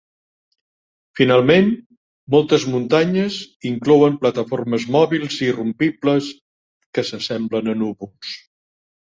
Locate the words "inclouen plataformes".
3.73-4.89